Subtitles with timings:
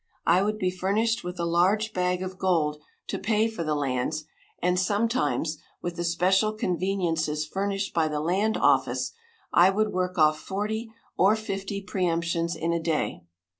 [0.25, 4.25] I would be furnished with a large bag of gold to pay for the lands,
[4.59, 9.11] and sometimes, with the special conveniences furnished by the land office,
[9.53, 13.21] I would work off forty or fifty preëmptions in a day.